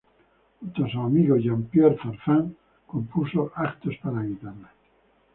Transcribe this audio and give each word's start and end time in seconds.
Junto 0.59 0.85
a 0.85 0.89
su 0.89 0.99
amigo 0.99 1.37
Jean 1.37 1.61
Pierre 1.65 1.95
Farfán 1.95 2.55
compuso 2.87 3.51
actos 3.55 3.93
para 4.01 4.23
guitarra. 4.23 4.73